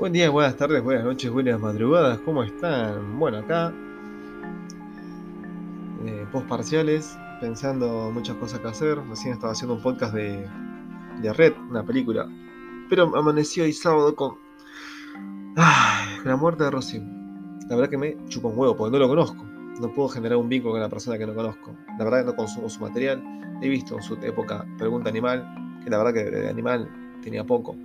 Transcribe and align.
Buen 0.00 0.14
día, 0.14 0.30
buenas 0.30 0.56
tardes, 0.56 0.82
buenas 0.82 1.04
noches, 1.04 1.30
buenas 1.30 1.60
madrugadas, 1.60 2.20
¿cómo 2.20 2.42
están? 2.42 3.18
Bueno, 3.18 3.36
acá, 3.36 3.70
eh, 6.06 6.26
post 6.32 6.48
parciales, 6.48 7.18
pensando 7.38 8.10
muchas 8.10 8.34
cosas 8.36 8.60
que 8.60 8.68
hacer. 8.68 8.96
Recién 9.10 9.34
estaba 9.34 9.52
haciendo 9.52 9.74
un 9.74 9.82
podcast 9.82 10.14
de, 10.14 10.48
de 11.20 11.32
Red, 11.34 11.52
una 11.68 11.84
película. 11.84 12.26
Pero 12.88 13.14
amaneció 13.14 13.64
hoy 13.64 13.74
sábado 13.74 14.16
con, 14.16 14.38
la 16.24 16.34
muerte 16.34 16.64
de 16.64 16.70
Rosy. 16.70 17.02
La 17.68 17.76
verdad 17.76 17.90
que 17.90 17.98
me 17.98 18.16
chupa 18.28 18.48
un 18.48 18.58
huevo 18.58 18.74
porque 18.74 18.92
no 18.92 19.00
lo 19.00 19.06
conozco. 19.06 19.44
No 19.82 19.92
puedo 19.92 20.08
generar 20.08 20.38
un 20.38 20.48
vínculo 20.48 20.72
con 20.72 20.80
la 20.80 20.88
persona 20.88 21.18
que 21.18 21.26
no 21.26 21.34
conozco. 21.34 21.76
La 21.98 22.04
verdad 22.04 22.20
que 22.20 22.26
no 22.30 22.36
consumo 22.36 22.70
su 22.70 22.80
material. 22.80 23.22
He 23.60 23.68
visto 23.68 23.96
en 23.96 24.02
su 24.02 24.14
época 24.14 24.64
Pregunta 24.78 25.10
Animal, 25.10 25.46
que 25.84 25.90
la 25.90 25.98
verdad 25.98 26.14
que 26.14 26.30
de 26.30 26.48
animal 26.48 26.88
tenía 27.20 27.44
poco. 27.44 27.76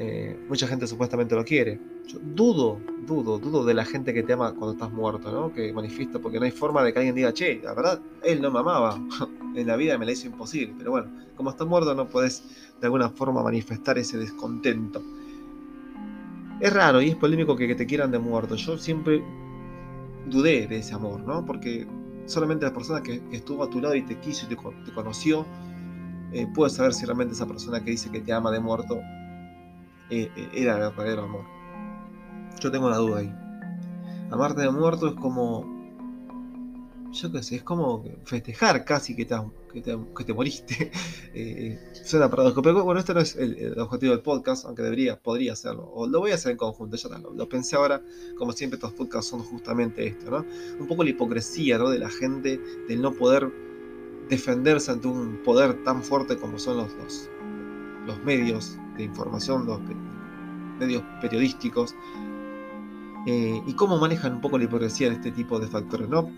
Eh, 0.00 0.38
mucha 0.48 0.68
gente 0.68 0.86
supuestamente 0.86 1.34
lo 1.34 1.44
quiere. 1.44 1.80
Yo 2.06 2.20
dudo, 2.22 2.80
dudo, 3.04 3.40
dudo 3.40 3.64
de 3.64 3.74
la 3.74 3.84
gente 3.84 4.14
que 4.14 4.22
te 4.22 4.32
ama 4.32 4.52
cuando 4.52 4.72
estás 4.72 4.92
muerto, 4.92 5.32
¿no? 5.32 5.52
Que 5.52 5.72
manifiesta, 5.72 6.20
porque 6.20 6.38
no 6.38 6.44
hay 6.44 6.52
forma 6.52 6.84
de 6.84 6.92
que 6.92 7.00
alguien 7.00 7.16
diga, 7.16 7.32
che, 7.32 7.60
la 7.64 7.74
verdad, 7.74 8.00
él 8.22 8.40
no 8.40 8.52
me 8.52 8.60
amaba. 8.60 8.96
en 9.56 9.66
la 9.66 9.74
vida 9.74 9.98
me 9.98 10.06
la 10.06 10.12
hizo 10.12 10.28
imposible. 10.28 10.72
Pero 10.78 10.92
bueno, 10.92 11.10
como 11.34 11.50
estás 11.50 11.66
muerto 11.66 11.96
no 11.96 12.06
puedes 12.06 12.44
de 12.80 12.86
alguna 12.86 13.10
forma 13.10 13.42
manifestar 13.42 13.98
ese 13.98 14.18
descontento. 14.18 15.02
Es 16.60 16.72
raro 16.72 17.02
y 17.02 17.08
es 17.08 17.16
polémico 17.16 17.56
que, 17.56 17.74
te 17.74 17.84
quieran 17.84 18.12
de 18.12 18.20
muerto. 18.20 18.54
Yo 18.54 18.78
siempre 18.78 19.20
dudé 20.26 20.68
de 20.68 20.78
ese 20.78 20.94
amor, 20.94 21.20
¿no? 21.20 21.44
Porque 21.44 21.88
solamente 22.26 22.66
la 22.66 22.72
persona 22.72 23.02
que, 23.02 23.20
estuvo 23.32 23.64
a 23.64 23.70
tu 23.70 23.80
lado 23.80 23.96
y 23.96 24.02
te 24.02 24.16
quiso 24.20 24.46
y 24.46 24.48
te, 24.48 24.92
conoció, 24.92 25.44
eh, 26.32 26.46
puede 26.54 26.70
saber 26.70 26.94
si 26.94 27.04
realmente 27.04 27.34
esa 27.34 27.46
persona 27.46 27.82
que 27.82 27.90
dice 27.90 28.12
que 28.12 28.20
te 28.20 28.32
ama 28.32 28.52
de 28.52 28.60
muerto 28.60 29.00
eh, 30.10 30.30
eh, 30.36 30.48
era 30.54 30.76
verdadero 30.76 31.24
amor. 31.24 31.44
Yo 32.60 32.70
tengo 32.70 32.86
una 32.86 32.96
duda 32.96 33.20
ahí. 33.20 33.34
Amarte 34.30 34.62
de 34.62 34.70
muerto 34.70 35.08
es 35.08 35.14
como. 35.14 35.76
Yo 37.12 37.32
qué 37.32 37.42
sé, 37.42 37.56
es 37.56 37.62
como 37.62 38.04
festejar 38.24 38.84
casi 38.84 39.16
que 39.16 39.24
te, 39.24 39.34
que 39.72 40.24
te, 40.24 40.34
moriste. 40.34 40.90
eh, 41.34 41.78
suena 42.04 42.28
paradójico, 42.28 42.60
pero 42.60 42.84
bueno, 42.84 43.00
este 43.00 43.14
no 43.14 43.20
es 43.20 43.34
el, 43.36 43.78
objetivo 43.78 44.12
del 44.12 44.20
podcast, 44.20 44.66
aunque 44.66 44.82
debería, 44.82 45.18
podría 45.18 45.54
hacerlo. 45.54 45.90
O 45.94 46.06
lo 46.06 46.20
voy 46.20 46.32
a 46.32 46.34
hacer 46.34 46.52
en 46.52 46.58
conjunto, 46.58 46.96
ya 46.96 47.08
lo, 47.18 47.32
lo, 47.32 47.48
pensé 47.48 47.76
ahora, 47.76 48.02
como 48.36 48.52
siempre 48.52 48.76
estos 48.76 48.92
podcasts 48.92 49.30
son 49.30 49.40
justamente 49.40 50.06
esto, 50.06 50.30
¿no? 50.30 50.44
Un 50.78 50.86
poco 50.86 51.02
la 51.02 51.10
hipocresía, 51.10 51.78
¿no? 51.78 51.88
De 51.88 51.98
la 51.98 52.10
gente, 52.10 52.60
del 52.88 53.00
no 53.00 53.14
poder 53.14 53.50
defenderse 54.28 54.90
ante 54.90 55.08
un 55.08 55.42
poder 55.42 55.82
tan 55.84 56.02
fuerte 56.02 56.36
como 56.36 56.58
son 56.58 56.76
los, 56.76 56.92
los, 56.94 57.30
los 58.06 58.22
medios 58.22 58.76
de 58.98 59.04
información, 59.04 59.64
los 59.64 59.80
medios 60.78 61.02
periodísticos, 61.20 61.94
eh, 63.26 63.62
y 63.66 63.72
cómo 63.74 63.98
manejan 63.98 64.34
un 64.34 64.40
poco 64.40 64.58
la 64.58 64.64
hipocresía 64.64 65.08
de 65.08 65.16
este 65.16 65.32
tipo 65.32 65.58
de 65.58 65.66
factores. 65.66 66.08
¿no? 66.08 66.30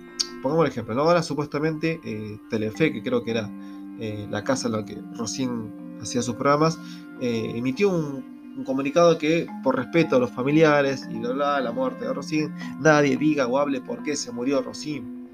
Pongamos 0.42 0.64
el 0.66 0.70
ejemplo, 0.70 0.94
¿no? 0.94 1.02
ahora 1.02 1.22
supuestamente 1.22 2.00
eh, 2.04 2.38
Telefe, 2.48 2.92
que 2.92 3.02
creo 3.02 3.22
que 3.22 3.32
era 3.32 3.50
eh, 3.98 4.26
la 4.30 4.42
casa 4.44 4.68
en 4.68 4.72
la 4.72 4.84
que 4.84 4.98
Rocín 5.16 5.98
hacía 6.00 6.22
sus 6.22 6.34
programas, 6.34 6.78
emitió 7.20 7.90
un, 7.90 8.40
comunicado 8.64 9.16
que 9.16 9.46
por 9.62 9.76
respeto 9.76 10.16
a 10.16 10.18
los 10.18 10.30
familiares 10.30 11.06
y 11.10 11.18
bla 11.18 11.32
bla, 11.32 11.60
la 11.60 11.72
muerte 11.72 12.04
de 12.04 12.12
Rocín, 12.12 12.52
nadie 12.80 13.16
diga 13.16 13.46
o 13.46 13.58
hable 13.58 13.80
por 13.80 14.02
qué 14.02 14.16
se 14.16 14.32
murió 14.32 14.60
Rocín. 14.60 15.28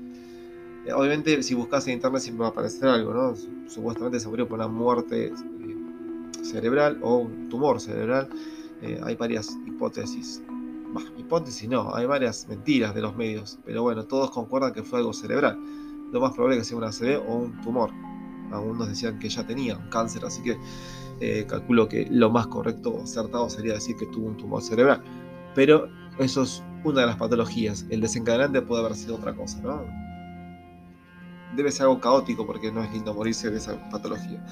Obviamente, 0.94 1.42
si 1.42 1.54
buscas 1.54 1.86
en 1.88 1.94
internet 1.94 2.20
siempre 2.20 2.42
va 2.42 2.48
a 2.48 2.50
aparecer 2.50 2.88
algo, 2.88 3.12
¿no? 3.12 3.34
Supuestamente 3.68 4.20
se 4.20 4.28
murió 4.28 4.46
por 4.46 4.58
una 4.58 4.68
muerte 4.68 5.32
cerebral 6.46 6.98
o 7.02 7.16
un 7.18 7.48
tumor 7.48 7.80
cerebral. 7.80 8.28
Eh, 8.82 9.00
hay 9.02 9.16
varias 9.16 9.56
hipótesis. 9.66 10.42
hipótesis 11.16 11.68
no, 11.68 11.94
hay 11.94 12.06
varias 12.06 12.46
mentiras 12.48 12.94
de 12.94 13.02
los 13.02 13.16
medios, 13.16 13.58
pero 13.64 13.82
bueno, 13.82 14.04
todos 14.04 14.30
concuerdan 14.30 14.72
que 14.72 14.82
fue 14.82 14.98
algo 14.98 15.12
cerebral. 15.12 15.58
Lo 16.12 16.20
más 16.20 16.32
probable 16.32 16.56
es 16.56 16.62
que 16.62 16.68
sea 16.68 16.78
una 16.78 16.88
ACV 16.88 17.28
o 17.28 17.34
un 17.34 17.60
tumor. 17.60 17.90
Algunos 18.52 18.88
decían 18.88 19.18
que 19.18 19.28
ya 19.28 19.44
tenía 19.44 19.76
un 19.76 19.88
cáncer, 19.88 20.24
así 20.24 20.42
que 20.42 20.56
eh, 21.20 21.46
calculo 21.48 21.88
que 21.88 22.06
lo 22.10 22.30
más 22.30 22.46
correcto 22.46 22.90
o 22.90 23.02
acertado 23.02 23.48
sería 23.48 23.74
decir 23.74 23.96
que 23.96 24.06
tuvo 24.06 24.28
un 24.28 24.36
tumor 24.36 24.62
cerebral. 24.62 25.02
Pero 25.54 25.88
eso 26.18 26.42
es 26.42 26.62
una 26.84 27.00
de 27.00 27.06
las 27.06 27.16
patologías. 27.16 27.86
El 27.90 28.00
desencadenante 28.00 28.62
puede 28.62 28.84
haber 28.84 28.94
sido 28.94 29.16
otra 29.16 29.34
cosa, 29.34 29.60
¿no? 29.62 29.84
Debe 31.56 31.72
ser 31.72 31.82
algo 31.82 32.00
caótico 32.00 32.46
porque 32.46 32.70
no 32.70 32.82
es 32.82 32.92
lindo 32.92 33.14
morirse 33.14 33.50
de 33.50 33.56
esa 33.56 33.88
patología. 33.90 34.44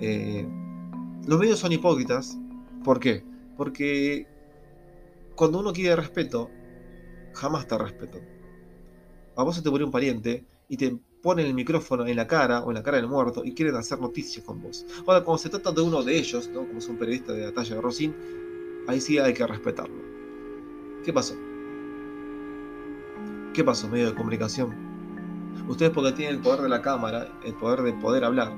Eh, 0.00 0.46
los 1.26 1.38
medios 1.38 1.58
son 1.58 1.72
hipócritas. 1.72 2.38
¿Por 2.84 3.00
qué? 3.00 3.24
Porque 3.56 4.26
cuando 5.34 5.60
uno 5.60 5.72
quiere 5.72 5.96
respeto, 5.96 6.50
jamás 7.32 7.66
te 7.66 7.78
respeto. 7.78 8.20
A 9.36 9.42
vos 9.42 9.56
se 9.56 9.62
te 9.62 9.70
murió 9.70 9.86
un 9.86 9.92
pariente 9.92 10.44
y 10.68 10.76
te 10.76 10.96
ponen 11.22 11.46
el 11.46 11.54
micrófono 11.54 12.06
en 12.06 12.16
la 12.16 12.26
cara 12.26 12.60
o 12.60 12.70
en 12.70 12.74
la 12.74 12.82
cara 12.82 12.98
del 12.98 13.08
muerto 13.08 13.44
y 13.44 13.54
quieren 13.54 13.74
hacer 13.76 13.98
noticias 13.98 14.44
con 14.44 14.62
vos. 14.62 14.84
Ahora, 15.06 15.24
cuando 15.24 15.38
se 15.38 15.48
trata 15.48 15.72
de 15.72 15.80
uno 15.80 16.02
de 16.02 16.16
ellos, 16.16 16.48
¿no? 16.48 16.66
como 16.66 16.78
es 16.78 16.88
un 16.88 16.98
periodista 16.98 17.32
de 17.32 17.46
la 17.46 17.52
talla 17.52 17.76
de 17.76 17.80
Rosín, 17.80 18.14
ahí 18.86 19.00
sí 19.00 19.18
hay 19.18 19.32
que 19.32 19.46
respetarlo. 19.46 20.02
¿Qué 21.04 21.12
pasó? 21.12 21.34
¿Qué 23.54 23.64
pasó, 23.64 23.88
medio 23.88 24.10
de 24.10 24.14
comunicación? 24.14 24.74
Ustedes 25.68 25.92
porque 25.92 26.12
tienen 26.12 26.36
el 26.36 26.42
poder 26.42 26.60
de 26.60 26.68
la 26.68 26.82
cámara, 26.82 27.32
el 27.44 27.54
poder 27.54 27.82
de 27.82 27.92
poder 27.94 28.24
hablar, 28.24 28.52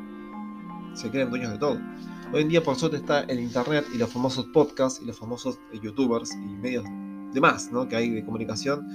se 0.97 1.11
creen 1.11 1.31
dueños 1.31 1.53
de 1.53 1.59
todo. 1.59 1.79
Hoy 2.33 2.43
en 2.43 2.49
día, 2.49 2.63
por 2.63 2.77
suerte, 2.77 2.97
está 2.97 3.21
el 3.21 3.39
internet 3.39 3.87
y 3.95 3.99
los 3.99 4.11
famosos 4.11 4.47
podcasts 4.47 5.01
y 5.01 5.07
los 5.07 5.19
famosos 5.19 5.59
eh, 5.73 5.79
youtubers 5.81 6.33
y 6.33 6.57
medios 6.57 6.85
demás 7.33 7.71
¿no? 7.71 7.87
que 7.89 7.97
hay 7.97 8.11
de 8.11 8.25
comunicación 8.25 8.89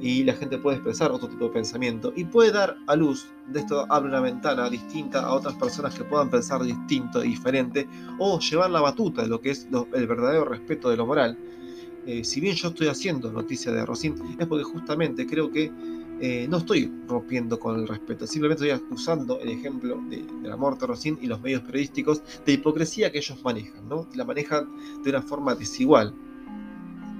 y 0.00 0.24
la 0.24 0.32
gente 0.32 0.56
puede 0.58 0.76
expresar 0.76 1.10
otro 1.10 1.28
tipo 1.28 1.46
de 1.46 1.50
pensamiento 1.50 2.12
y 2.16 2.24
puede 2.24 2.52
dar 2.52 2.76
a 2.86 2.96
luz, 2.96 3.28
de 3.48 3.60
esto 3.60 3.84
abre 3.90 4.08
una 4.08 4.20
ventana 4.20 4.70
distinta 4.70 5.20
a 5.20 5.34
otras 5.34 5.54
personas 5.56 5.94
que 5.94 6.04
puedan 6.04 6.30
pensar 6.30 6.62
distinto, 6.62 7.20
diferente 7.20 7.86
o 8.18 8.38
llevar 8.38 8.70
la 8.70 8.80
batuta 8.80 9.22
de 9.22 9.28
lo 9.28 9.40
que 9.40 9.50
es 9.50 9.68
el 9.92 10.06
verdadero 10.06 10.46
respeto 10.46 10.88
de 10.88 10.96
lo 10.96 11.06
moral. 11.06 11.36
Eh, 12.06 12.24
si 12.24 12.40
bien 12.40 12.54
yo 12.54 12.68
estoy 12.68 12.86
haciendo 12.86 13.30
noticia 13.30 13.72
de 13.72 13.84
Rosín, 13.84 14.14
es 14.38 14.46
porque 14.46 14.64
justamente 14.64 15.26
creo 15.26 15.50
que 15.50 15.70
eh, 16.20 16.46
no 16.48 16.58
estoy 16.58 16.92
rompiendo 17.06 17.58
con 17.58 17.80
el 17.80 17.88
respeto, 17.88 18.26
simplemente 18.26 18.70
estoy 18.70 18.88
usando 18.90 19.40
el 19.40 19.50
ejemplo 19.50 20.00
de, 20.08 20.24
la 20.42 20.56
muerte 20.56 20.80
de 20.80 20.86
Rocín 20.88 21.18
y 21.20 21.26
los 21.26 21.40
medios 21.40 21.62
periodísticos 21.62 22.22
de 22.44 22.52
hipocresía 22.52 23.10
que 23.10 23.18
ellos 23.18 23.42
manejan, 23.42 23.88
¿no? 23.88 24.06
la 24.14 24.24
manejan 24.24 24.68
de 25.02 25.10
una 25.10 25.22
forma 25.22 25.54
desigual. 25.54 26.14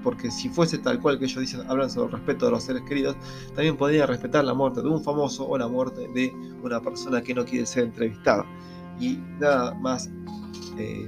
Porque 0.03 0.31
si 0.31 0.49
fuese 0.49 0.79
tal 0.79 0.99
cual 0.99 1.19
que 1.19 1.25
ellos 1.25 1.39
dicen, 1.39 1.61
hablan 1.69 1.87
sobre 1.87 2.07
el 2.07 2.13
respeto 2.13 2.45
de 2.45 2.51
los 2.51 2.63
seres 2.63 2.81
queridos, 2.83 3.15
también 3.53 3.77
podría 3.77 4.07
respetar 4.07 4.43
la 4.43 4.55
muerte 4.55 4.81
de 4.81 4.87
un 4.87 5.03
famoso 5.03 5.47
o 5.47 5.55
la 5.59 5.67
muerte 5.67 6.07
de 6.15 6.33
una 6.63 6.81
persona 6.81 7.21
que 7.21 7.35
no 7.35 7.45
quiere 7.45 7.67
ser 7.67 7.83
entrevistada. 7.83 8.43
Y 8.99 9.19
nada 9.39 9.75
más 9.75 10.09
eh, 10.79 11.07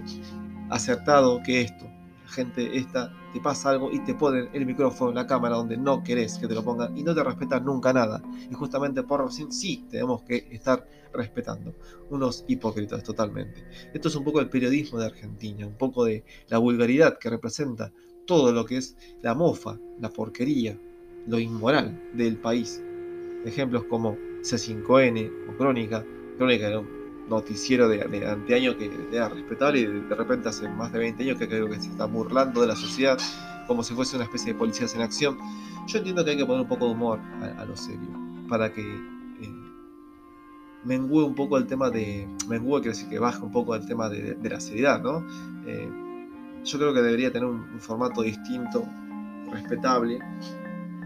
acertado 0.70 1.42
que 1.44 1.62
esto 1.62 1.88
gente 2.34 2.78
esta, 2.78 3.12
te 3.34 3.42
pasa 3.42 3.72
algo 3.72 3.92
y 3.92 4.00
te 4.00 4.14
ponen 4.14 4.50
el 4.54 4.66
micrófono 4.66 5.10
en 5.10 5.16
la 5.16 5.28
cámara 5.28 5.56
donde 5.56 5.76
no 5.76 6.04
querés 6.04 6.38
que 6.38 6.48
te 6.48 6.54
lo 6.54 6.64
pongan 6.64 6.96
y 6.96 7.04
no 7.04 7.16
te 7.16 7.24
respetan 7.24 7.66
nunca 7.66 7.92
nada. 7.92 8.22
Y 8.50 8.54
justamente 8.54 9.02
por 9.04 9.22
razón 9.22 9.52
sí 9.52 9.86
tenemos 9.90 10.22
que 10.22 10.48
estar 10.52 10.88
respetando. 11.12 11.74
Unos 12.12 12.46
hipócritas 12.48 13.04
totalmente. 13.04 13.66
Esto 13.94 14.08
es 14.08 14.16
un 14.16 14.24
poco 14.24 14.40
el 14.40 14.50
periodismo 14.50 15.00
de 15.00 15.08
Argentina, 15.08 15.66
un 15.66 15.78
poco 15.78 16.06
de 16.06 16.24
la 16.48 16.60
vulgaridad 16.60 17.18
que 17.18 17.30
representa 17.30 17.92
todo 18.26 18.52
lo 18.52 18.66
que 18.66 18.78
es 18.78 18.96
la 19.22 19.34
mofa, 19.34 19.78
la 20.00 20.10
porquería, 20.10 20.78
lo 21.28 21.40
inmoral 21.40 22.12
del 22.14 22.38
país. 22.38 22.82
Ejemplos 23.46 23.86
como 23.86 24.16
C5N 24.42 25.32
o 25.50 25.58
Crónica. 25.58 26.06
Crónica 26.38 26.68
era 26.68 26.82
noticiero 27.30 27.88
de, 27.88 28.00
de 28.00 28.28
anteaño 28.28 28.78
que 28.78 28.92
era 29.12 29.30
respetable 29.30 29.80
y 29.80 29.86
de, 29.86 30.16
repente 30.16 30.50
hace 30.50 30.68
más 30.70 30.92
de 30.92 31.00
20 31.00 31.24
años 31.24 31.38
que 31.38 31.48
creo 31.48 31.70
que 31.70 31.80
se 31.80 31.90
está 31.90 32.06
burlando 32.06 32.62
de 32.62 32.68
la 32.68 32.76
sociedad 32.76 33.18
como 33.68 33.84
si 33.84 33.94
fuese 33.94 34.16
una 34.16 34.26
especie 34.26 34.54
de 34.54 34.60
policías 34.60 34.94
en 34.96 35.02
acción. 35.02 35.38
Yo 35.88 35.98
entiendo 35.98 36.24
que 36.24 36.32
hay 36.32 36.38
que 36.38 36.46
poner 36.46 36.62
un 36.62 36.68
poco 36.68 36.86
de 36.86 36.92
humor 36.92 37.20
a, 37.58 37.66
lo 37.66 37.76
serio 37.76 38.10
para 38.50 38.72
que 38.74 38.82
eh, 38.82 39.54
mengue 40.84 41.24
un 41.24 41.36
poco 41.36 41.58
el 41.58 41.66
tema 41.66 41.90
de. 41.90 42.28
Mengue 42.48 42.70
quiere 42.82 42.90
decir 42.90 43.10
que 43.10 43.20
baje 43.20 43.42
un 43.42 43.52
poco 43.52 43.76
el 43.76 43.86
tema 43.86 44.10
de, 44.10 44.38
la 44.42 44.60
seriedad, 44.60 45.02
¿no? 45.02 45.26
Eh, 45.66 45.90
yo 46.64 46.78
creo 46.78 46.94
que 46.94 47.02
debería 47.02 47.32
tener 47.32 47.48
un, 47.48 47.80
formato 47.80 48.22
distinto, 48.22 48.86
respetable, 49.52 50.20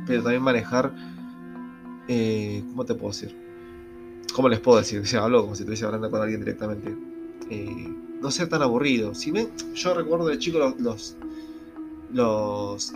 pero 0.06 0.24
también 0.24 0.44
manejar. 0.44 0.94
Eh, 2.08 2.64
¿Cómo 2.70 2.86
te 2.86 2.96
puedo 2.96 3.10
decir? 3.10 3.47
¿Cómo 4.38 4.50
les 4.50 4.60
puedo 4.60 4.78
decir? 4.78 5.02
O 5.16 5.20
hablo 5.20 5.42
como 5.42 5.56
si 5.56 5.64
estuviese 5.64 5.84
hablando 5.84 6.12
con 6.12 6.22
alguien 6.22 6.42
directamente. 6.42 6.96
Eh, 7.50 7.90
no 8.22 8.30
ser 8.30 8.48
tan 8.48 8.62
aburrido. 8.62 9.16
Si 9.16 9.32
ven, 9.32 9.50
yo 9.74 9.96
recuerdo 9.96 10.28
de 10.28 10.38
chico 10.38 10.60
los, 10.60 11.18
los, 12.14 12.94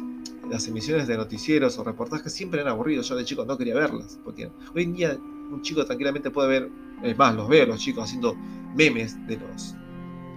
las 0.48 0.68
emisiones 0.68 1.08
de 1.08 1.18
noticieros 1.18 1.80
o 1.80 1.84
reportajes 1.84 2.32
siempre 2.32 2.62
eran 2.62 2.74
aburridos. 2.74 3.10
Yo 3.10 3.16
de 3.16 3.26
chico 3.26 3.44
no 3.44 3.58
quería 3.58 3.74
verlas. 3.74 4.20
Porque 4.24 4.52
hoy 4.76 4.84
en 4.84 4.94
día 4.94 5.18
un 5.18 5.64
chico 5.64 5.84
tranquilamente 5.84 6.30
puede 6.30 6.48
ver, 6.48 6.70
es 7.02 7.18
más, 7.18 7.34
los 7.36 7.50
veo 7.50 7.66
los 7.66 7.80
chicos 7.80 8.04
haciendo 8.04 8.36
memes 8.76 9.18
de 9.26 9.38
los. 9.38 9.76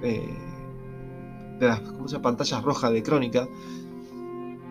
Eh, 0.03 0.39
de 1.61 1.67
las 1.67 1.81
pantallas 2.23 2.62
rojas 2.62 2.91
de 2.93 3.03
crónica, 3.03 3.47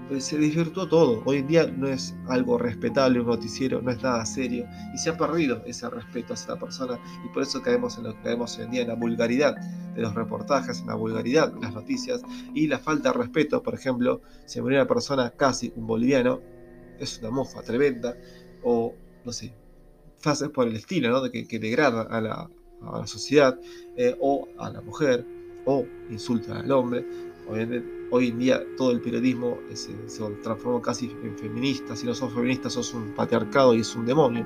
pues 0.08 0.26
se 0.26 0.38
desvirtuó 0.38 0.88
todo. 0.88 1.22
Hoy 1.26 1.38
en 1.38 1.48
día 1.48 1.68
no 1.68 1.88
es 1.88 2.16
algo 2.28 2.58
respetable 2.58 3.20
un 3.20 3.28
noticiero, 3.28 3.82
no 3.82 3.92
es 3.92 4.02
nada 4.02 4.26
serio 4.26 4.66
y 4.94 4.98
se 4.98 5.10
ha 5.10 5.18
perdido 5.18 5.62
ese 5.66 5.90
respeto 5.90 6.34
hacia 6.34 6.54
la 6.54 6.60
persona 6.60 7.00
y 7.26 7.34
por 7.34 7.44
eso 7.44 7.62
caemos 7.62 7.98
en 7.98 8.06
lo 8.06 8.16
que 8.16 8.22
caemos 8.24 8.58
hoy 8.58 8.66
en 8.66 8.72
día, 8.72 8.82
en 8.82 8.88
la 8.90 8.96
vulgaridad 8.96 9.56
de 9.56 10.02
los 10.02 10.14
reportajes, 10.16 10.80
en 10.82 10.88
la 10.88 10.96
vulgaridad 10.96 11.52
de 11.52 11.62
las 11.62 11.74
noticias 11.74 12.22
y 12.54 12.68
la 12.68 12.80
falta 12.80 13.12
de 13.12 13.18
respeto. 13.18 13.64
Por 13.64 13.74
ejemplo, 13.74 14.22
si 14.46 14.62
murió 14.62 14.80
una 14.80 14.88
persona 14.88 15.32
casi 15.32 15.72
un 15.76 15.88
boliviano, 15.88 16.42
es 17.00 17.20
una 17.20 17.32
mofa 17.32 17.62
tremenda 17.62 18.16
o 18.64 18.94
no 19.26 19.32
sé, 19.32 19.54
fases 20.20 20.50
por 20.50 20.68
el 20.68 20.76
estilo, 20.76 21.10
¿no? 21.10 21.22
De 21.22 21.32
que, 21.32 21.60
degrada 21.60 22.04
a 22.04 22.22
la, 22.22 22.50
sociedad 23.06 23.58
eh, 23.96 24.16
o 24.20 24.48
a 24.58 24.70
la 24.70 24.82
mujer 24.82 25.26
o 25.66 25.86
insulta 26.10 26.60
al 26.60 26.72
hombre. 26.72 27.06
Hoy 28.16 28.28
en 28.28 28.38
día 28.38 28.64
todo 28.78 28.92
el 28.92 29.02
periodismo 29.02 29.58
se, 29.74 29.92
transformó 30.44 30.80
casi 30.80 31.12
en 31.24 31.36
feminista. 31.36 31.96
Si 31.96 32.06
no 32.06 32.14
sos 32.14 32.32
feminista, 32.32 32.70
sos 32.70 32.94
un 32.94 33.16
patriarcado 33.16 33.74
y 33.74 33.80
es 33.80 33.96
un 33.96 34.06
demonio. 34.06 34.46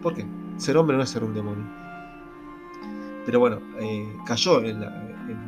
¿Por 0.00 0.14
qué? 0.14 0.24
Ser 0.56 0.76
hombre 0.76 0.96
no 0.96 1.02
es 1.02 1.10
ser 1.10 1.24
un 1.24 1.34
demonio. 1.34 1.64
Pero 3.24 3.40
bueno, 3.40 3.58
eh, 3.80 4.16
cayó 4.24 4.62
en, 4.64 4.84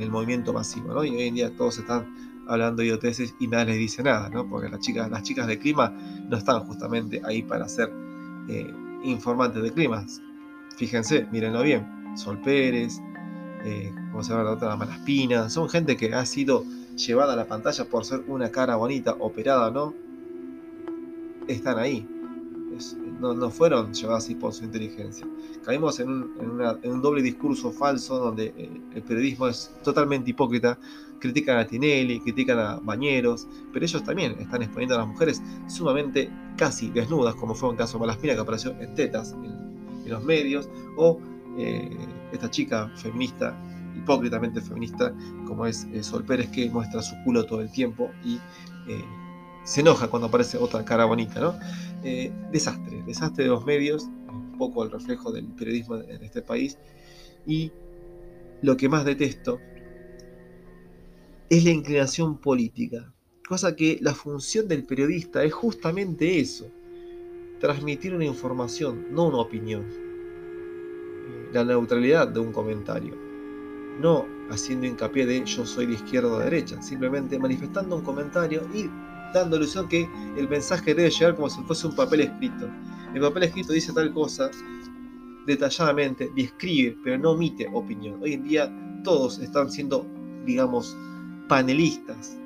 el 0.00 0.10
movimiento 0.10 0.52
masivo, 0.52 0.92
¿no? 0.92 1.04
Y 1.04 1.10
hoy 1.10 1.28
en 1.28 1.34
día 1.36 1.56
todos 1.56 1.78
están 1.78 2.12
hablando 2.48 2.80
de 2.82 2.88
idioteces 2.88 3.32
y 3.38 3.46
nadie 3.46 3.66
les 3.66 3.78
dice 3.78 4.02
nada, 4.02 4.28
¿no? 4.30 4.48
Porque 4.48 4.68
las 4.68 4.80
chicas, 4.80 5.08
las 5.08 5.22
chicas 5.22 5.46
de 5.46 5.60
clima 5.60 5.90
no 6.28 6.36
están 6.36 6.64
justamente 6.64 7.22
ahí 7.24 7.44
para 7.44 7.68
ser 7.68 7.92
eh, 8.48 8.74
informantes 9.04 9.62
de 9.62 9.72
climas. 9.72 10.20
Fíjense, 10.76 11.28
mírenlo 11.30 11.62
bien. 11.62 11.86
Sol 12.16 12.40
Pérez, 12.40 12.98
eh, 13.64 13.94
como 14.10 14.24
se 14.24 14.30
llama 14.32 14.42
la 14.42 14.50
otra, 14.52 14.74
Malaspina, 14.74 15.48
son 15.48 15.68
gente 15.68 15.96
que 15.96 16.12
ha 16.12 16.26
sido 16.26 16.64
llevada 16.98 17.32
a 17.32 17.36
la 17.36 17.46
pantalla 17.46 17.84
por 17.84 18.04
ser 18.04 18.24
una 18.26 18.50
cara 18.50 18.76
bonita, 18.76 19.16
operada 19.18 19.70
no, 19.70 19.94
están 21.46 21.78
ahí. 21.78 22.06
no, 23.20 23.50
fueron 23.50 23.94
llevadas 23.94 24.24
así 24.24 24.34
por 24.34 24.52
su 24.52 24.64
inteligencia. 24.64 25.26
Caímos 25.64 26.00
en 26.00 26.08
un, 26.08 27.02
doble 27.02 27.22
discurso 27.22 27.72
falso 27.72 28.18
donde 28.18 28.52
eh, 28.56 28.80
el 28.94 29.02
periodismo 29.02 29.48
es 29.48 29.72
totalmente 29.82 30.30
hipócrita. 30.30 30.78
Critican 31.20 31.58
a 31.58 31.66
Tinelli, 31.66 32.20
critican 32.20 32.58
a 32.60 32.76
Bañeros, 32.76 33.48
pero 33.72 33.84
ellos 33.84 34.04
también 34.04 34.36
están 34.38 34.62
exponiendo 34.62 34.94
a 34.94 34.98
las 34.98 35.08
mujeres 35.08 35.42
sumamente 35.66 36.30
casi 36.56 36.90
desnudas, 36.90 37.34
como 37.34 37.54
fue 37.54 37.70
un 37.70 37.76
caso 37.76 37.94
de 37.94 38.00
Malaspina 38.00 38.34
que 38.34 38.40
apareció 38.40 38.70
en 38.78 38.94
tetas 38.94 39.32
en, 39.32 39.68
los 40.08 40.24
medios, 40.24 40.70
o 40.96 41.20
eh, 41.58 41.90
esta 42.32 42.48
chica 42.48 42.90
feminista, 42.96 43.54
hipócritamente 43.98 44.60
feminista, 44.60 45.12
como 45.46 45.66
es 45.66 45.86
eh, 45.92 46.02
Sol 46.02 46.24
Pérez, 46.24 46.48
que 46.50 46.68
muestra 46.70 47.02
su 47.02 47.14
culo 47.24 47.44
todo 47.44 47.60
el 47.60 47.70
tiempo 47.70 48.10
y 48.24 48.36
eh, 48.86 49.04
se 49.64 49.80
enoja 49.80 50.08
cuando 50.08 50.28
aparece 50.28 50.56
otra 50.56 50.84
cara 50.84 51.04
bonita, 51.04 51.40
¿no? 51.40 51.54
desastre, 52.52 53.02
desastre 53.02 53.44
de 53.44 53.50
los 53.50 53.66
medios, 53.66 54.04
un 54.28 54.56
poco 54.56 54.84
el 54.84 54.90
reflejo 54.90 55.32
del 55.32 55.46
periodismo 55.46 55.96
en 55.96 56.22
este 56.22 56.40
país, 56.40 56.78
y 57.44 57.72
lo 58.62 58.76
que 58.76 58.88
más 58.88 59.04
detesto 59.04 59.58
es 61.50 61.64
la 61.64 61.70
inclinación 61.70 62.38
política, 62.38 63.12
cosa 63.46 63.74
que 63.74 63.98
la 64.00 64.14
función 64.14 64.68
del 64.68 64.84
periodista 64.84 65.42
es 65.44 65.52
justamente 65.52 66.38
eso, 66.38 66.70
transmitir 67.60 68.14
una 68.14 68.24
información, 68.24 69.06
no 69.10 69.26
una 69.26 69.38
opinión 69.38 69.84
la 71.52 71.64
neutralidad 71.64 72.28
de 72.28 72.40
un 72.40 72.52
comentario, 72.52 73.14
no 73.98 74.26
haciendo 74.50 74.86
hincapié 74.86 75.26
de 75.26 75.44
yo 75.44 75.66
soy 75.66 75.86
de 75.86 75.94
izquierda 75.94 76.28
o 76.28 76.38
de 76.38 76.44
derecha, 76.44 76.80
simplemente 76.82 77.38
manifestando 77.38 77.96
un 77.96 78.02
comentario 78.02 78.62
y 78.74 78.88
dando 79.34 79.56
ilusión 79.56 79.88
que 79.88 80.08
el 80.36 80.48
mensaje 80.48 80.94
debe 80.94 81.10
llegar 81.10 81.34
como 81.34 81.50
si 81.50 81.60
fuese 81.62 81.86
un 81.86 81.94
papel 81.94 82.22
escrito. 82.22 82.68
El 83.14 83.20
papel 83.20 83.44
escrito 83.44 83.72
dice 83.72 83.92
tal 83.92 84.12
cosa 84.12 84.50
detalladamente, 85.46 86.30
describe, 86.34 86.96
pero 87.02 87.18
no 87.18 87.32
omite 87.32 87.68
opinión. 87.72 88.22
Hoy 88.22 88.34
en 88.34 88.44
día 88.44 88.72
todos 89.02 89.38
están 89.38 89.70
siendo, 89.70 90.06
digamos, 90.44 90.96
panelistas, 91.48 92.36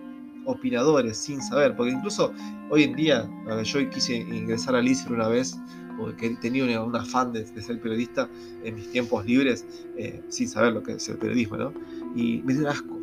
opinadores, 0.45 1.17
sin 1.17 1.41
saber, 1.43 1.77
porque 1.77 1.93
incluso 1.93 2.33
hoy 2.71 2.85
en 2.85 2.95
día, 2.95 3.29
yo 3.65 3.91
quise 3.91 4.17
ingresar 4.17 4.75
al 4.75 4.87
ICER 4.87 5.13
una 5.13 5.29
vez 5.29 5.57
porque 5.99 6.31
tenía 6.41 6.83
un 6.83 6.97
afán 6.97 7.33
de, 7.33 7.47
ser 7.47 7.81
periodista 7.81 8.29
en 8.65 8.75
mis 8.75 8.91
tiempos 8.91 9.25
libres, 9.25 9.67
eh, 9.97 10.23
sin 10.29 10.49
saber 10.49 10.73
lo 10.73 10.83
que 10.83 10.93
es 10.93 11.09
el 11.09 11.19
periodismo, 11.19 11.57
¿no? 11.57 11.73
Y 12.15 12.43
me 12.43 12.55
dio 12.55 12.69
asco, 12.69 12.99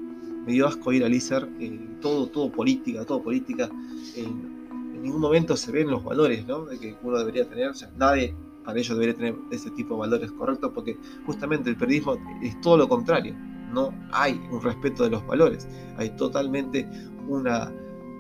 me 0.46 0.54
dio 0.54 0.68
asco 0.68 0.92
ir 0.92 1.04
al 1.04 1.14
ISER, 1.14 1.48
eh, 1.60 1.80
todo, 2.02 2.28
todo 2.28 2.52
política, 2.52 3.06
todo 3.06 3.22
política. 3.22 3.70
en 4.16 5.04
ningún 5.04 5.22
momento 5.22 5.56
se 5.56 5.72
ven 5.72 5.90
los 5.90 6.04
valores, 6.04 6.46
¿no? 6.46 6.66
De 6.66 6.78
que 6.78 6.96
uno 7.04 7.18
debería 7.18 7.48
tener, 7.48 7.70
o 7.70 7.74
sea, 7.74 7.90
nadie 7.98 8.36
para 8.64 8.78
ellos 8.80 8.98
debería 8.98 9.16
tener 9.16 9.36
ese 9.50 9.72
tipo 9.72 9.96
de 9.96 10.02
valores 10.02 10.32
correctos, 10.32 10.72
porque 10.76 10.98
justamente 11.26 11.70
el 11.70 11.78
periodismo 11.78 12.18
es 12.42 12.60
todo 12.62 12.78
lo 12.78 12.88
contrario. 12.88 13.36
No 13.74 13.94
hay 14.12 14.40
un 14.52 14.62
respeto 14.62 15.04
de 15.04 15.10
los 15.10 15.26
valores, 15.26 15.68
hay 15.98 16.10
totalmente 16.12 16.88
una 17.28 17.72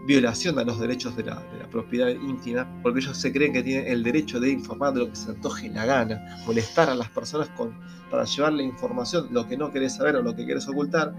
violación 0.09 0.57
a 0.57 0.63
los 0.63 0.79
derechos 0.79 1.15
de 1.15 1.23
la, 1.23 1.39
propiedad 1.69 2.09
íntima, 2.09 2.67
porque 2.81 2.99
ellos 2.99 3.15
se 3.15 3.31
creen 3.31 3.53
que 3.53 3.61
tienen 3.61 3.85
el 3.85 4.01
derecho 4.01 4.39
de 4.39 4.49
informar 4.49 4.91
de 4.91 5.01
lo 5.01 5.09
que 5.11 5.15
se 5.15 5.29
antoje 5.29 5.69
la 5.69 5.85
gana, 5.85 6.41
molestar 6.47 6.89
a 6.89 6.95
las 6.95 7.09
personas 7.09 7.47
con, 7.49 7.79
para 8.09 8.23
llevarle 8.23 8.63
información, 8.63 9.27
lo 9.29 9.47
que 9.47 9.55
no 9.55 9.71
querés 9.71 9.97
saber 9.97 10.15
o 10.15 10.23
lo 10.23 10.35
que 10.35 10.47
querés 10.47 10.67
ocultar, 10.67 11.13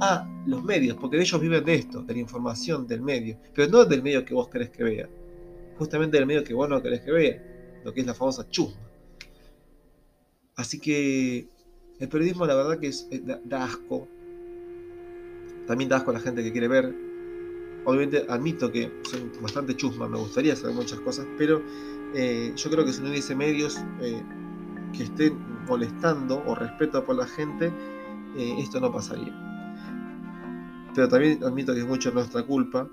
a 0.00 0.28
los 0.46 0.64
medios, 0.64 0.96
porque 0.96 1.16
ellos 1.20 1.40
viven 1.40 1.64
de 1.64 1.76
esto, 1.76 2.02
de 2.02 2.12
la 2.12 2.18
información 2.18 2.88
del 2.88 3.02
medio, 3.02 3.38
pero 3.54 3.70
no 3.70 3.84
del 3.84 4.02
medio 4.02 4.24
que 4.24 4.34
vos 4.34 4.48
querés 4.48 4.70
que 4.70 4.82
vea, 4.82 5.08
justamente 5.78 6.16
del 6.16 6.26
medio 6.26 6.42
que 6.42 6.54
vos 6.54 6.68
no 6.68 6.82
querés 6.82 7.02
que 7.02 7.12
vea, 7.12 7.40
lo 7.84 7.94
que 7.94 8.00
es 8.00 8.06
la 8.06 8.14
famosa 8.14 8.48
chusma. 8.48 8.82
Así 10.56 10.80
que 10.80 11.46
el 12.00 12.08
periodismo 12.08 12.46
la 12.46 12.56
verdad 12.56 12.80
que 12.80 12.88
es, 12.88 13.08
da 13.44 13.62
asco, 13.62 14.08
también 15.68 15.88
da 15.88 15.98
asco 15.98 16.10
a 16.10 16.14
la 16.14 16.20
gente 16.20 16.42
que 16.42 16.50
quiere 16.50 16.66
ver 16.66 17.03
obviamente 17.84 18.24
admito 18.28 18.70
que 18.70 18.90
soy 19.02 19.30
bastante 19.40 19.76
chusma, 19.76 20.08
me 20.08 20.18
gustaría 20.18 20.56
saber 20.56 20.74
muchas 20.74 21.00
cosas, 21.00 21.26
pero 21.36 21.62
eh, 22.14 22.52
yo 22.54 22.70
creo 22.70 22.84
que 22.84 22.92
si 22.92 23.02
no 23.02 23.10
hubiese 23.10 23.34
medios 23.34 23.78
eh, 24.00 24.22
que 24.92 25.04
estén 25.04 25.36
molestando 25.66 26.42
o 26.46 26.54
respeto 26.54 27.04
por 27.04 27.16
la 27.16 27.26
gente, 27.26 27.72
eh, 28.36 28.54
esto 28.58 28.80
no 28.80 28.92
pasaría. 28.92 29.34
Pero 30.94 31.08
también 31.08 31.42
admito 31.42 31.74
que 31.74 31.80
es 31.80 31.86
mucho 31.86 32.12
nuestra 32.12 32.44
culpa. 32.44 32.88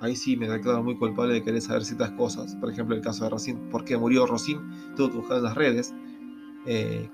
Ahí 0.00 0.16
sí 0.16 0.36
me 0.36 0.48
declaro 0.48 0.82
muy 0.82 0.96
culpable 0.96 1.34
de 1.34 1.42
querer 1.42 1.60
saber 1.60 1.84
ciertas 1.84 2.10
cosas. 2.12 2.56
Por 2.56 2.70
ejemplo, 2.70 2.96
el 2.96 3.02
caso 3.02 3.24
de 3.24 3.30
Racine. 3.30 3.60
¿Por 3.70 3.84
qué 3.84 3.96
murió 3.96 4.26
Racine? 4.26 4.60
Que 4.96 5.04
buscar 5.04 5.38
en 5.38 5.44
las 5.44 5.54
redes. 5.54 5.94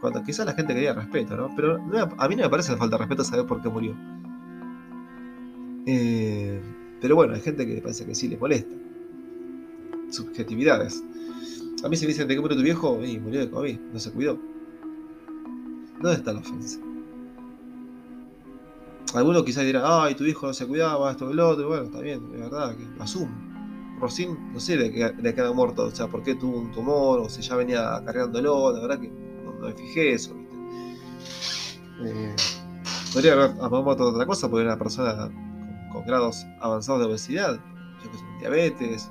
cuando 0.00 0.22
quizás 0.22 0.46
la 0.46 0.54
gente 0.54 0.75
quería 0.75 0.94
respeto, 0.94 1.37
¿no? 1.37 1.50
Pero 1.54 1.76
a 2.18 2.28
mí 2.28 2.37
no 2.37 2.42
me 2.42 2.49
parece 2.49 2.76
falta 2.76 2.96
de 2.96 3.00
respeto 3.00 3.25
saber 3.25 3.46
por 3.46 3.60
qué 3.60 3.68
murió. 3.68 3.94
Eh, 5.86 6.60
pero 7.00 7.16
bueno, 7.16 7.34
hay 7.34 7.40
gente 7.40 7.66
que 7.66 7.80
parece 7.80 8.06
que 8.06 8.14
sí 8.14 8.28
le 8.28 8.36
molesta. 8.36 8.74
Subjetividades. 10.10 11.02
A 11.82 11.88
mí 11.88 11.96
se 11.96 12.06
me 12.06 12.12
dicen, 12.12 12.26
¿de 12.28 12.34
qué 12.34 12.40
murió 12.40 12.56
tu 12.56 12.62
viejo? 12.62 13.04
Y 13.04 13.18
murió 13.18 13.40
de 13.40 13.50
COVID, 13.50 13.78
no 13.92 13.98
se 13.98 14.10
cuidó. 14.10 14.38
¿Dónde 16.00 16.14
está 16.14 16.32
la 16.32 16.40
ofensa? 16.40 16.78
Algunos 19.14 19.44
quizás 19.44 19.64
dirán, 19.64 19.82
ay, 19.86 20.14
tu 20.14 20.24
viejo 20.24 20.46
no 20.46 20.54
se 20.54 20.66
cuidaba, 20.66 21.10
esto 21.10 21.30
y 21.30 21.34
lo 21.34 21.50
otro. 21.50 21.68
Bueno, 21.68 21.84
está 21.84 22.00
bien, 22.00 22.32
de 22.32 22.38
verdad, 22.38 22.74
que 22.76 23.02
asumo. 23.02 23.30
Rosín, 24.00 24.52
no 24.52 24.58
sé 24.58 24.76
de 24.76 24.90
qué, 24.90 25.12
de 25.12 25.52
muerto, 25.52 25.84
o 25.84 25.90
sea, 25.90 26.08
por 26.08 26.22
qué 26.22 26.34
tuvo 26.34 26.58
un 26.58 26.72
tumor, 26.72 27.20
o 27.20 27.28
si 27.28 27.42
ya 27.42 27.54
venía 27.54 28.02
cargándolo, 28.04 28.72
la 28.72 28.80
verdad 28.80 29.00
que 29.00 29.08
no, 29.08 29.52
me 29.52 29.72
fijé 29.72 30.14
eso, 30.14 30.34
¿viste? 30.34 30.54
Eh, 32.04 32.34
podría 33.12 33.34
haber 33.34 33.84
muerto 33.84 34.08
otra 34.08 34.26
cosa, 34.26 34.50
porque 34.50 34.64
era 34.64 34.74
una 34.74 34.82
persona 34.82 35.30
con 35.94 36.04
grados 36.04 36.44
avanzados 36.60 37.00
de 37.00 37.06
obesidad, 37.06 37.58
yo 38.02 38.10
que 38.10 38.18
sé, 38.18 38.24
diabetes, 38.40 39.10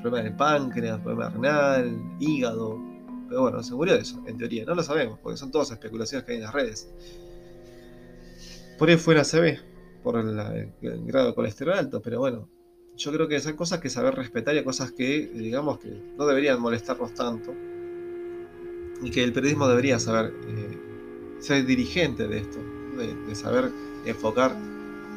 problema 0.00 0.24
del 0.24 0.36
páncreas, 0.36 1.00
problema 1.00 1.28
renal, 1.28 2.00
hígado. 2.20 2.80
Pero 3.28 3.42
bueno, 3.42 3.62
se 3.62 3.74
murió 3.74 3.94
de 3.94 4.00
eso, 4.00 4.22
en 4.26 4.38
teoría. 4.38 4.64
No 4.64 4.74
lo 4.74 4.82
sabemos, 4.82 5.18
porque 5.22 5.36
son 5.36 5.50
todas 5.50 5.70
especulaciones 5.70 6.24
que 6.24 6.32
hay 6.32 6.38
en 6.38 6.44
las 6.44 6.54
redes. 6.54 6.88
Por 8.78 8.88
ahí 8.88 8.96
fue 8.96 9.14
la 9.14 9.24
CB, 9.24 9.58
por 10.02 10.16
el, 10.16 10.34
grado 10.80 11.26
de 11.26 11.34
colesterol 11.34 11.74
alto, 11.74 12.00
pero 12.00 12.20
bueno, 12.20 12.48
yo 12.96 13.12
creo 13.12 13.28
que 13.28 13.40
son 13.40 13.54
cosas 13.54 13.80
que 13.80 13.90
saber 13.90 14.14
respetar 14.14 14.56
y 14.56 14.64
cosas 14.64 14.92
que, 14.92 15.28
digamos, 15.34 15.78
que 15.78 15.90
no 16.16 16.26
deberían 16.26 16.60
molestarnos 16.60 17.12
tanto. 17.12 17.52
Y 19.02 19.10
que 19.10 19.22
el 19.22 19.32
periodismo 19.32 19.68
debería 19.68 19.98
saber 19.98 20.32
eh, 20.46 20.78
ser 21.40 21.66
dirigente 21.66 22.26
de 22.26 22.38
esto, 22.38 22.58
de 22.96 23.34
saber 23.34 23.70
enfocar 24.04 24.56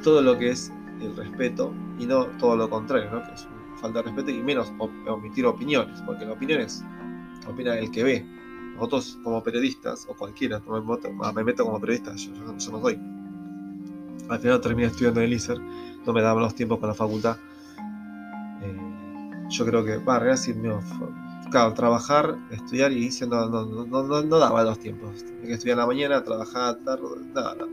todo 0.03 0.21
lo 0.21 0.37
que 0.37 0.51
es 0.51 0.71
el 1.01 1.15
respeto 1.15 1.73
y 1.99 2.05
no 2.05 2.25
todo 2.37 2.55
lo 2.55 2.69
contrario, 2.69 3.11
¿no? 3.11 3.23
que 3.23 3.33
es 3.33 3.47
falta 3.79 3.99
de 3.99 4.03
respeto 4.03 4.31
y 4.31 4.41
menos 4.41 4.71
omitir 5.07 5.45
opiniones, 5.45 6.01
porque 6.05 6.25
la 6.25 6.33
opinión 6.33 6.61
es 6.61 6.83
opina 7.47 7.77
el 7.77 7.91
que 7.91 8.03
ve. 8.03 8.25
Nosotros 8.75 9.19
como 9.23 9.43
periodistas, 9.43 10.07
o 10.09 10.15
cualquiera, 10.15 10.61
me 10.67 10.81
meto, 10.81 11.11
me 11.11 11.43
meto 11.43 11.65
como 11.65 11.79
periodista, 11.79 12.15
yo, 12.15 12.31
no 12.31 12.59
soy. 12.59 12.99
al 14.29 14.39
final 14.39 14.61
terminé 14.61 14.87
estudiando 14.87 15.19
en 15.19 15.27
el 15.27 15.33
ISER, 15.33 15.59
no 15.59 16.13
me 16.13 16.21
daban 16.21 16.41
los 16.41 16.55
tiempos 16.55 16.79
con 16.79 16.89
la 16.89 16.95
facultad. 16.95 17.37
Eh, 18.61 19.47
yo 19.49 19.65
creo 19.65 19.83
que, 19.83 19.97
va, 19.97 20.19
realidad 20.19 20.41
sí, 20.41 20.55
claro, 21.51 21.73
trabajar, 21.73 22.37
estudiar 22.49 22.91
y 22.91 23.09
no, 23.27 23.49
no, 23.49 23.65
no, 23.85 24.23
no, 24.23 24.39
daba 24.39 24.63
los 24.63 24.79
tiempos. 24.79 25.23
Tenía 25.23 25.41
que 25.41 25.53
estudiar 25.53 25.75
en 25.75 25.79
la 25.79 25.87
mañana, 25.87 26.23
trabajar 26.23 26.75
tarde, 26.77 27.03
nada, 27.35 27.55
nada, 27.55 27.67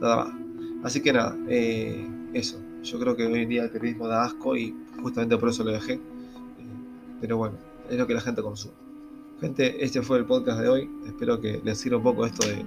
nada 0.00 0.16
más. 0.16 0.51
Así 0.82 1.00
que 1.00 1.12
nada, 1.12 1.36
eh, 1.48 2.08
eso. 2.32 2.60
Yo 2.82 2.98
creo 2.98 3.16
que 3.16 3.26
hoy 3.26 3.42
en 3.42 3.48
día 3.48 3.64
el 3.64 3.70
periodismo 3.70 4.08
da 4.08 4.24
asco 4.24 4.56
y 4.56 4.74
justamente 5.00 5.36
por 5.36 5.48
eso 5.48 5.62
lo 5.62 5.70
dejé. 5.70 5.94
Eh, 5.94 6.00
pero 7.20 7.36
bueno, 7.36 7.56
es 7.88 7.96
lo 7.96 8.06
que 8.06 8.14
la 8.14 8.20
gente 8.20 8.42
consume. 8.42 8.74
Gente, 9.40 9.84
este 9.84 10.02
fue 10.02 10.18
el 10.18 10.24
podcast 10.24 10.60
de 10.60 10.68
hoy. 10.68 10.90
Espero 11.06 11.40
que 11.40 11.60
les 11.64 11.78
sirva 11.78 11.98
un 11.98 12.04
poco 12.04 12.26
esto 12.26 12.46
de. 12.46 12.64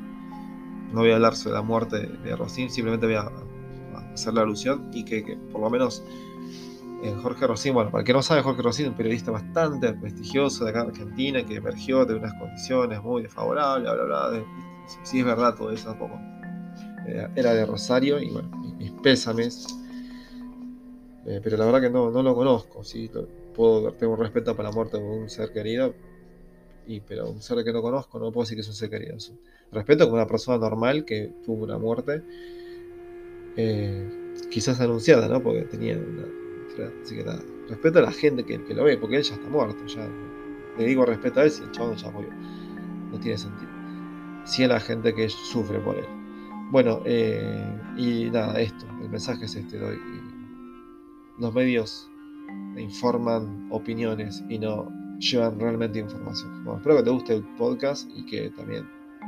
No 0.94 1.02
voy 1.02 1.12
a 1.12 1.16
hablar 1.16 1.36
sobre 1.36 1.56
la 1.56 1.62
muerte 1.62 2.08
de 2.08 2.36
Rosín, 2.36 2.70
simplemente 2.70 3.06
voy 3.06 3.16
a, 3.16 3.32
hacer 4.14 4.34
la 4.34 4.42
alusión 4.42 4.90
y 4.94 5.04
que, 5.04 5.38
por 5.52 5.62
lo 5.62 5.70
menos 5.70 6.04
eh, 7.04 7.14
Jorge 7.22 7.48
Rosín, 7.48 7.74
bueno, 7.74 7.92
para 7.92 8.02
el 8.02 8.06
que 8.06 8.14
no 8.14 8.22
sabe, 8.22 8.42
Jorge 8.42 8.62
Rosín, 8.62 8.88
un 8.88 8.94
periodista 8.94 9.32
bastante 9.32 9.94
prestigioso 9.94 10.64
de 10.64 10.72
acá 10.72 10.84
en 10.84 10.90
Argentina, 10.90 11.46
que 11.46 11.56
emergió 11.56 12.06
de 12.06 12.16
unas 12.16 12.34
condiciones 12.36 13.02
muy 13.02 13.24
desfavorables, 13.24 13.84
bla, 13.84 14.04
bla, 14.04 14.30
bla. 14.30 14.44
Si, 15.04 15.20
es 15.20 15.26
verdad 15.26 15.56
todo 15.56 15.72
eso 15.72 15.90
tampoco. 15.90 16.20
Eh, 17.08 17.28
era 17.36 17.54
de 17.54 17.66
Rosario 17.66 18.20
y 18.20 18.30
bueno, 18.30 18.50
mis 18.78 18.92
pésames. 18.92 19.68
Eh, 21.26 21.40
pero 21.44 21.58
la 21.58 21.66
verdad 21.66 21.82
que 21.82 21.90
no, 21.90 22.12
no 22.12 22.22
lo 22.22 22.36
conozco. 22.36 22.84
¿sí? 22.84 23.10
Puedo, 23.56 23.92
tengo 23.94 24.16
respeto 24.16 24.56
para 24.56 24.70
la 24.70 24.76
muerte 24.76 24.98
de 24.98 25.04
un 25.04 25.30
ser 25.30 25.52
querido, 25.52 25.94
y, 26.88 27.00
pero 27.00 27.30
un 27.30 27.42
ser 27.42 27.64
que 27.64 27.74
no 27.74 27.82
conozco 27.82 28.20
no 28.20 28.32
puedo 28.32 28.44
decir 28.44 28.58
que 28.58 28.62
es 28.62 28.68
un 28.68 28.76
ser 28.76 28.90
querido. 28.90 29.18
Respeto 29.72 30.06
como 30.06 30.16
una 30.16 30.28
persona 30.28 30.58
normal 30.58 31.06
que 31.06 31.32
tuvo 31.44 31.64
una 31.64 31.78
muerte, 31.78 32.22
eh, 33.58 34.10
quizás 34.52 34.80
anunciada, 34.82 35.28
¿no? 35.28 35.42
Porque 35.42 35.62
tenía 35.62 35.98
una. 35.98 36.26
Así 37.04 37.16
que 37.16 37.24
nada, 37.24 37.42
respeto 37.70 38.00
a 38.00 38.02
la 38.02 38.12
gente 38.12 38.44
que, 38.44 38.62
que, 38.64 38.74
lo 38.74 38.84
ve, 38.84 38.98
porque 38.98 39.18
él 39.18 39.24
ya 39.24 39.36
está 39.36 39.48
muerto. 39.48 39.86
Ya, 39.88 40.08
le 40.78 40.86
digo 40.86 41.06
respeto 41.06 41.40
a 41.40 41.44
él 41.44 41.52
si 41.52 41.64
el 41.64 41.72
chabón 41.72 41.96
ya 41.96 42.12
murió. 42.12 42.30
No 43.12 43.20
tiene 43.20 43.38
sentido. 43.38 43.72
Si 44.46 44.64
a 44.64 44.68
la 44.68 44.80
gente 44.80 45.14
que 45.14 45.30
sufre 45.30 45.80
por 45.80 45.96
él. 45.96 46.25
Bueno, 46.72 47.00
eh, 47.06 47.80
y 47.98 48.30
nada, 48.32 48.60
esto, 48.60 48.86
el 49.02 49.10
mensaje 49.10 49.46
es 49.46 49.56
este 49.56 49.78
doy. 49.78 49.98
Los 51.40 51.54
medios 51.54 52.10
informan 52.78 53.68
opiniones 53.72 54.44
y 54.50 54.60
no 54.60 54.92
llevan 55.20 55.60
realmente 55.60 56.00
información. 56.00 56.64
Bueno, 56.64 56.80
espero 56.80 56.98
que 56.98 57.04
te 57.04 57.10
guste 57.10 57.36
el 57.36 57.44
podcast 57.56 58.10
y 58.16 58.26
que 58.26 58.50
también 58.52 58.88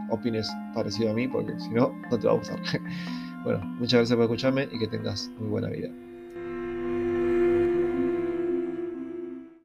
opines 0.09 0.49
parecido 0.73 1.11
a 1.11 1.13
mí, 1.13 1.27
porque 1.27 1.57
si 1.59 1.69
no, 1.69 1.93
no 2.09 2.19
te 2.19 2.27
va 2.27 2.33
a 2.33 2.37
gustar. 2.37 2.59
bueno, 3.43 3.59
muchas 3.79 3.99
gracias 3.99 4.15
por 4.15 4.23
escucharme 4.23 4.67
y 4.71 4.79
que 4.79 4.87
tengas 4.87 5.31
muy 5.39 5.49
buena 5.49 5.69
vida. 5.69 5.89